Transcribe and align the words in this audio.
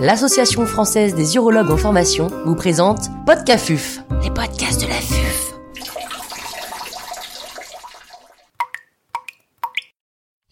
l'Association 0.00 0.66
française 0.66 1.14
des 1.14 1.36
urologues 1.36 1.70
en 1.70 1.76
formation 1.76 2.26
vous 2.44 2.56
présente 2.56 3.08
Podcafuf, 3.26 4.00
les 4.22 4.30
podcasts 4.30 4.80
de 4.80 4.86
la 4.86 4.94
FUF. 4.94 5.54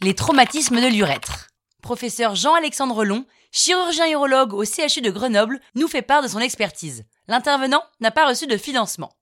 Les 0.00 0.14
traumatismes 0.14 0.80
de 0.80 0.86
l'urètre. 0.86 1.48
Professeur 1.82 2.34
Jean-Alexandre 2.34 3.04
Long, 3.04 3.24
chirurgien 3.50 4.08
urologue 4.10 4.54
au 4.54 4.64
CHU 4.64 5.00
de 5.00 5.10
Grenoble, 5.10 5.60
nous 5.74 5.88
fait 5.88 6.02
part 6.02 6.22
de 6.22 6.28
son 6.28 6.38
expertise. 6.38 7.04
L'intervenant 7.28 7.82
n'a 8.00 8.10
pas 8.10 8.28
reçu 8.28 8.46
de 8.46 8.56
financement. 8.56 9.12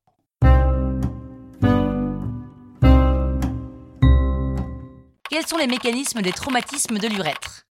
Quels 5.30 5.46
sont 5.46 5.59
les 5.59 5.66
mécanismes 5.66 6.23
des 6.23 6.32
traumatismes 6.32 6.98
de 6.98 7.09
l'urètre? 7.09 7.66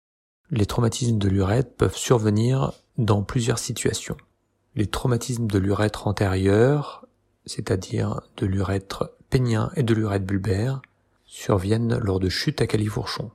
Les 0.52 0.66
traumatismes 0.66 1.20
de 1.20 1.30
l'urètre 1.30 1.76
peuvent 1.76 1.96
survenir 1.96 2.72
dans 2.98 3.22
plusieurs 3.22 3.60
situations. 3.60 4.18
Les 4.76 4.88
traumatismes 4.88 5.46
de 5.46 5.60
l'urètre 5.60 6.08
antérieur, 6.08 7.06
c'est-à-dire 7.46 8.22
de 8.38 8.48
l'urètre 8.48 9.12
pénien 9.30 9.72
et 9.76 9.84
de 9.84 9.94
l'urètre 9.94 10.26
bulbaire, 10.26 10.82
surviennent 11.26 12.00
lors 12.00 12.20
de 12.20 12.30
chutes 12.30 12.62
à 12.62 12.68
califourchon. 12.68 13.30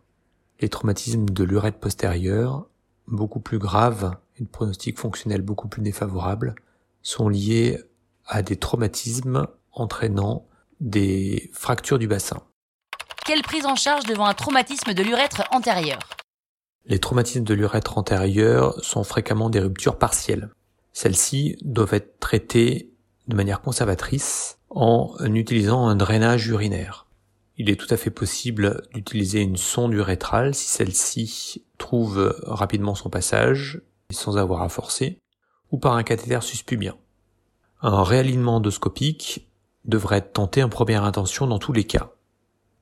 Les 0.61 0.69
traumatismes 0.69 1.27
de 1.27 1.45
l'urètre 1.45 1.79
postérieur, 1.79 2.67
beaucoup 3.07 3.41
plus 3.41 3.59
graves 3.59 4.17
et 4.37 4.43
de 4.43 4.49
pronostic 4.49 4.99
fonctionnel 4.99 5.41
beaucoup 5.41 5.69
plus 5.69 5.83
défavorable, 5.83 6.57
sont 7.03 7.29
liés 7.29 7.79
à 8.27 8.43
des 8.43 8.57
traumatismes 8.57 9.47
entraînant 9.71 10.47
des 10.81 11.49
fractures 11.53 12.01
du 12.01 12.09
bassin. 12.09 12.43
Quelle 13.25 13.43
prise 13.43 13.67
en 13.67 13.77
charge 13.77 14.05
devant 14.05 14.27
un 14.27 14.35
traumatisme 14.35 14.95
de 14.95 15.03
l'urètre 15.05 15.45
antérieur? 15.53 16.01
Les 16.87 16.99
traumatismes 16.99 17.45
de 17.45 17.55
l'urètre 17.55 17.97
antérieur 17.97 18.83
sont 18.85 19.05
fréquemment 19.05 19.49
des 19.49 19.61
ruptures 19.61 19.99
partielles. 19.99 20.51
Celles-ci 20.93 21.57
doivent 21.63 21.95
être 21.95 22.19
traitées 22.21 22.91
de 23.27 23.37
manière 23.37 23.63
conservatrice 23.63 24.59
en 24.69 25.15
utilisant 25.25 25.89
un 25.89 25.97
drainage 25.97 26.47
urinaire. 26.49 27.07
Il 27.57 27.71
est 27.71 27.77
tout 27.77 27.93
à 27.93 27.97
fait 27.97 28.11
possible 28.11 28.83
d'utiliser 28.93 29.41
une 29.41 29.57
sonde 29.57 29.95
urétrale 29.95 30.55
si 30.55 30.69
celle-ci 30.69 31.65
trouve 31.79 32.37
rapidement 32.43 32.95
son 32.95 33.09
passage 33.09 33.81
sans 34.11 34.37
avoir 34.37 34.63
à 34.63 34.69
forcer, 34.69 35.19
ou 35.71 35.79
par 35.79 35.95
un 35.95 36.03
cathéter 36.03 36.41
suspubien. 36.43 36.97
Un 37.81 38.03
réalignement 38.03 38.57
endoscopique 38.57 39.49
devrait 39.85 40.19
être 40.19 40.33
tenté 40.33 40.63
en 40.63 40.69
première 40.69 41.05
intention 41.05 41.47
dans 41.47 41.59
tous 41.59 41.73
les 41.73 41.85
cas 41.85 42.11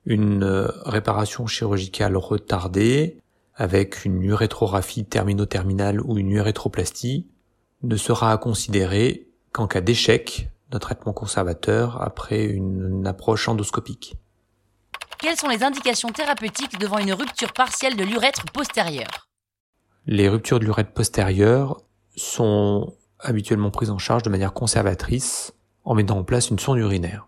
une 0.05 0.43
réparation 0.85 1.47
chirurgicale 1.47 2.17
retardée 2.17 3.17
avec 3.55 4.05
une 4.05 4.23
urétrographie 4.23 5.05
termino-terminale 5.05 6.01
ou 6.01 6.17
une 6.17 6.31
urétroplastie 6.31 7.27
ne 7.83 7.95
sera 7.95 8.31
à 8.31 8.37
considérer 8.37 9.27
qu'en 9.51 9.67
cas 9.67 9.81
d'échec 9.81 10.49
d'un 10.71 10.79
traitement 10.79 11.13
conservateur 11.13 12.01
après 12.01 12.45
une 12.45 13.05
approche 13.05 13.47
endoscopique. 13.47 14.15
Quelles 15.19 15.37
sont 15.37 15.47
les 15.47 15.63
indications 15.63 16.09
thérapeutiques 16.09 16.79
devant 16.79 16.97
une 16.97 17.13
rupture 17.13 17.53
partielle 17.53 17.95
de 17.95 18.03
l'urètre 18.03 18.45
postérieur? 18.51 19.27
Les 20.05 20.27
ruptures 20.27 20.59
de 20.59 20.65
l'urètre 20.65 20.91
postérieur 20.91 21.81
sont 22.15 22.93
habituellement 23.19 23.71
prises 23.71 23.89
en 23.89 23.99
charge 23.99 24.23
de 24.23 24.29
manière 24.29 24.53
conservatrice 24.53 25.53
en 25.85 25.93
mettant 25.93 26.17
en 26.17 26.23
place 26.23 26.49
une 26.49 26.59
sonde 26.59 26.79
urinaire. 26.79 27.27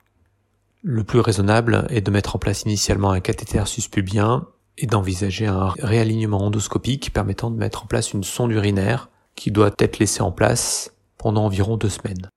Le 0.82 1.04
plus 1.04 1.20
raisonnable 1.20 1.88
est 1.90 2.02
de 2.02 2.12
mettre 2.12 2.36
en 2.36 2.40
place 2.40 2.64
initialement 2.64 3.12
un 3.12 3.20
cathéter 3.20 3.66
suspubien 3.66 4.48
et 4.78 4.88
d'envisager 4.88 5.48
un 5.48 5.70
réalignement 5.80 6.40
endoscopique 6.46 7.14
permettant 7.14 7.52
de 7.52 7.58
mettre 7.58 7.84
en 7.84 7.88
place 7.88 8.14
une 8.14 8.24
sonde 8.24 8.52
urinaire 8.52 9.10
qui 9.36 9.52
doit 9.52 9.72
être 9.80 10.00
laissée 10.00 10.22
en 10.22 10.32
place 10.32 10.94
pendant 11.18 11.46
environ 11.46 11.78
deux 11.78 11.90
semaines. 11.90 12.30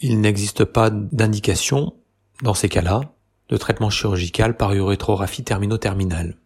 Il 0.00 0.20
n'existe 0.20 0.64
pas 0.64 0.90
d'indication, 0.90 1.94
dans 2.42 2.54
ces 2.54 2.68
cas-là, 2.68 3.00
de 3.48 3.56
traitement 3.56 3.90
chirurgical 3.90 4.56
par 4.56 4.74
urétrographie 4.74 5.44
termino-terminale. 5.44 6.36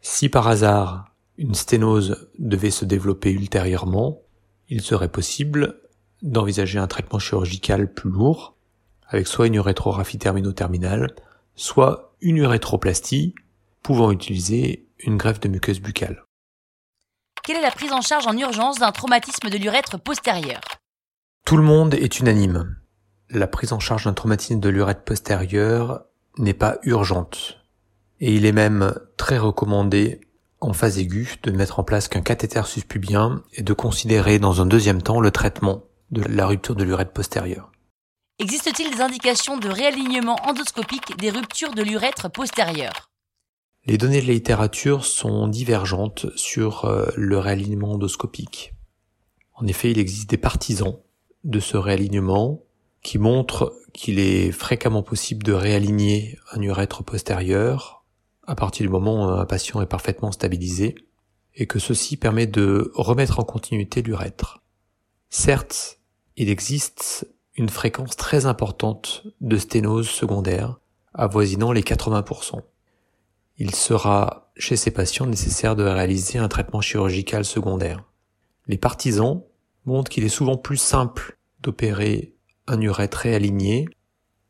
Si 0.00 0.28
par 0.28 0.48
hasard 0.48 1.06
une 1.38 1.54
sténose 1.54 2.28
devait 2.38 2.70
se 2.70 2.84
développer 2.84 3.30
ultérieurement, 3.30 4.22
il 4.68 4.80
serait 4.80 5.10
possible 5.10 5.80
d'envisager 6.22 6.78
un 6.78 6.86
traitement 6.86 7.18
chirurgical 7.18 7.92
plus 7.92 8.10
lourd 8.10 8.56
avec 9.08 9.26
soit 9.26 9.46
une 9.46 9.56
urétrographie 9.56 10.18
termino-terminale, 10.18 11.14
soit 11.54 12.14
une 12.22 12.38
urétroplastie, 12.38 13.34
pouvant 13.82 14.10
utiliser 14.10 14.88
une 14.98 15.16
greffe 15.16 15.40
de 15.40 15.48
muqueuse 15.48 15.80
buccale. 15.80 16.24
Quelle 17.42 17.56
est 17.56 17.62
la 17.62 17.70
prise 17.72 17.92
en 17.92 18.00
charge 18.00 18.26
en 18.26 18.36
urgence 18.36 18.78
d'un 18.78 18.92
traumatisme 18.92 19.50
de 19.50 19.58
l'urètre 19.58 19.98
postérieur? 19.98 20.60
Tout 21.44 21.56
le 21.56 21.64
monde 21.64 21.94
est 21.94 22.20
unanime. 22.20 22.76
La 23.30 23.48
prise 23.48 23.72
en 23.72 23.80
charge 23.80 24.04
d'un 24.04 24.12
traumatisme 24.12 24.60
de 24.60 24.68
l'urètre 24.68 25.02
postérieur 25.02 26.04
n'est 26.38 26.54
pas 26.54 26.78
urgente. 26.84 27.58
Et 28.20 28.34
il 28.34 28.46
est 28.46 28.52
même 28.52 28.94
très 29.16 29.38
recommandé 29.38 30.20
en 30.60 30.72
phase 30.72 30.98
aiguë 30.98 31.40
de 31.42 31.50
mettre 31.50 31.80
en 31.80 31.84
place 31.84 32.06
qu'un 32.06 32.20
cathéter 32.20 32.62
suspubien 32.64 33.42
et 33.54 33.62
de 33.62 33.72
considérer 33.72 34.38
dans 34.38 34.62
un 34.62 34.66
deuxième 34.66 35.02
temps 35.02 35.20
le 35.20 35.32
traitement 35.32 35.82
de 36.12 36.22
la 36.22 36.46
rupture 36.46 36.76
de 36.76 36.84
l'urètre 36.84 37.12
postérieur. 37.12 37.72
Existe-t-il 38.38 38.94
des 38.94 39.00
indications 39.00 39.56
de 39.56 39.68
réalignement 39.68 40.36
endoscopique 40.44 41.16
des 41.18 41.30
ruptures 41.30 41.74
de 41.74 41.82
l'urètre 41.82 42.30
postérieur? 42.30 43.11
Les 43.84 43.98
données 43.98 44.22
de 44.22 44.26
la 44.28 44.34
littérature 44.34 45.04
sont 45.04 45.48
divergentes 45.48 46.26
sur 46.36 46.84
euh, 46.84 47.06
le 47.16 47.38
réalignement 47.38 47.92
endoscopique. 47.92 48.74
En 49.54 49.66
effet, 49.66 49.90
il 49.90 49.98
existe 49.98 50.30
des 50.30 50.36
partisans 50.36 50.98
de 51.42 51.58
ce 51.58 51.76
réalignement 51.76 52.62
qui 53.02 53.18
montrent 53.18 53.74
qu'il 53.92 54.20
est 54.20 54.52
fréquemment 54.52 55.02
possible 55.02 55.42
de 55.42 55.52
réaligner 55.52 56.38
un 56.52 56.60
urètre 56.62 57.02
postérieur 57.02 58.04
à 58.46 58.54
partir 58.54 58.86
du 58.86 58.92
moment 58.92 59.26
où 59.26 59.28
un 59.30 59.44
patient 59.46 59.82
est 59.82 59.86
parfaitement 59.86 60.30
stabilisé 60.30 60.94
et 61.56 61.66
que 61.66 61.78
ceci 61.78 62.16
permet 62.16 62.46
de 62.46 62.92
remettre 62.94 63.40
en 63.40 63.44
continuité 63.44 64.02
l'urètre. 64.02 64.62
Certes, 65.28 65.98
il 66.36 66.48
existe 66.48 67.26
une 67.56 67.68
fréquence 67.68 68.16
très 68.16 68.46
importante 68.46 69.24
de 69.40 69.56
sténose 69.56 70.08
secondaire, 70.08 70.78
avoisinant 71.14 71.72
les 71.72 71.82
80%. 71.82 72.62
Il 73.64 73.76
sera 73.76 74.50
chez 74.56 74.74
ces 74.74 74.90
patients 74.90 75.24
nécessaire 75.24 75.76
de 75.76 75.84
réaliser 75.84 76.36
un 76.40 76.48
traitement 76.48 76.80
chirurgical 76.80 77.44
secondaire. 77.44 78.02
Les 78.66 78.76
partisans 78.76 79.44
montrent 79.84 80.10
qu'il 80.10 80.24
est 80.24 80.28
souvent 80.28 80.56
plus 80.56 80.78
simple 80.78 81.38
d'opérer 81.60 82.34
un 82.66 82.80
urètre 82.80 83.18
réaligné 83.18 83.88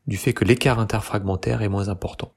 du 0.07 0.17
fait 0.17 0.33
que 0.33 0.45
l'écart 0.45 0.79
interfragmentaire 0.79 1.61
est 1.61 1.69
moins 1.69 1.89
important. 1.89 2.33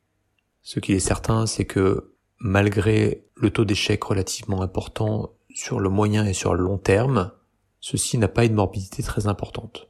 Ce 0.61 0.79
qui 0.79 0.93
est 0.93 1.01
certain, 1.01 1.47
c'est 1.47 1.65
que 1.65 2.13
malgré 2.41 3.25
le 3.37 3.49
taux 3.49 3.65
d'échec 3.65 4.05
relativement 4.05 4.61
important 4.61 5.33
sur 5.55 5.81
le 5.81 5.89
moyen 5.89 6.27
et 6.27 6.35
sur 6.35 6.55
le 6.55 6.63
long 6.63 6.77
terme, 6.77 7.33
ceci 7.81 8.19
n'a 8.19 8.29
pas 8.29 8.45
une 8.45 8.53
morbidité 8.53 9.03
très 9.03 9.29
importante. 9.29 9.89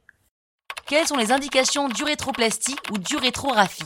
Quelles 0.85 1.07
sont 1.07 1.17
les 1.17 1.33
indications 1.33 1.89
d'urétroplastie 1.89 2.77
ou 2.93 2.97
d'urétrographie 2.97 3.83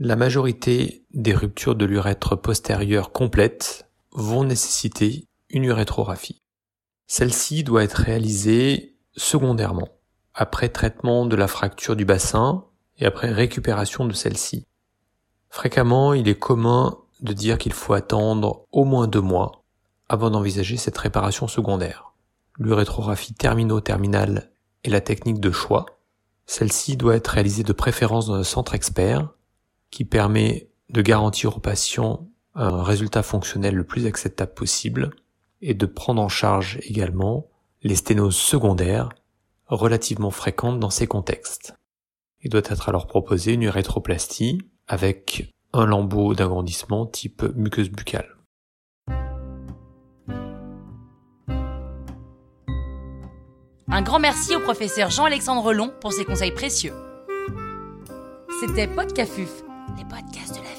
La 0.00 0.14
majorité 0.14 1.04
des 1.12 1.34
ruptures 1.34 1.74
de 1.74 1.84
l'urètre 1.84 2.36
postérieur 2.36 3.10
complètes 3.10 3.88
vont 4.12 4.44
nécessiter 4.44 5.26
une 5.50 5.64
urétrographie. 5.64 6.40
Celle-ci 7.08 7.64
doit 7.64 7.82
être 7.82 7.94
réalisée 7.94 8.96
secondairement, 9.16 9.88
après 10.34 10.68
traitement 10.68 11.26
de 11.26 11.34
la 11.34 11.48
fracture 11.48 11.96
du 11.96 12.04
bassin 12.04 12.64
et 12.98 13.06
après 13.06 13.32
récupération 13.32 14.04
de 14.04 14.12
celle-ci. 14.12 14.66
Fréquemment, 15.50 16.14
il 16.14 16.28
est 16.28 16.38
commun 16.38 16.98
de 17.20 17.32
dire 17.32 17.58
qu'il 17.58 17.72
faut 17.72 17.94
attendre 17.94 18.66
au 18.70 18.84
moins 18.84 19.08
deux 19.08 19.20
mois 19.20 19.64
avant 20.08 20.30
d'envisager 20.30 20.76
cette 20.76 20.98
réparation 20.98 21.48
secondaire. 21.48 22.12
L'urétrographie 22.56 23.34
termino-terminale 23.34 24.52
est 24.84 24.90
la 24.90 25.00
technique 25.00 25.40
de 25.40 25.50
choix 25.50 25.86
celle-ci 26.48 26.96
doit 26.96 27.14
être 27.14 27.28
réalisée 27.28 27.62
de 27.62 27.74
préférence 27.74 28.26
dans 28.26 28.34
un 28.34 28.42
centre 28.42 28.74
expert 28.74 29.28
qui 29.90 30.04
permet 30.04 30.68
de 30.90 31.02
garantir 31.02 31.56
aux 31.56 31.60
patients 31.60 32.28
un 32.54 32.82
résultat 32.82 33.22
fonctionnel 33.22 33.74
le 33.74 33.84
plus 33.84 34.06
acceptable 34.06 34.54
possible 34.54 35.10
et 35.60 35.74
de 35.74 35.86
prendre 35.86 36.22
en 36.22 36.28
charge 36.28 36.78
également 36.82 37.46
les 37.82 37.96
sténoses 37.96 38.36
secondaires 38.36 39.10
relativement 39.66 40.30
fréquentes 40.30 40.80
dans 40.80 40.90
ces 40.90 41.06
contextes. 41.06 41.74
Il 42.42 42.50
doit 42.50 42.62
être 42.64 42.88
alors 42.88 43.06
proposé 43.06 43.52
une 43.52 43.62
urétroplastie 43.62 44.58
avec 44.86 45.52
un 45.72 45.86
lambeau 45.86 46.34
d'agrandissement 46.34 47.06
type 47.06 47.42
muqueuse 47.54 47.90
buccale. 47.90 48.38
Un 53.90 54.02
grand 54.02 54.18
merci 54.18 54.54
au 54.54 54.60
professeur 54.60 55.10
Jean-Alexandre 55.10 55.72
Long 55.72 55.90
pour 56.00 56.12
ses 56.12 56.24
conseils 56.24 56.52
précieux. 56.52 56.92
C'était 58.60 58.86
Podcafuf, 58.86 59.62
les 59.98 60.04
podcasts 60.04 60.54
de 60.54 60.62
la. 60.62 60.77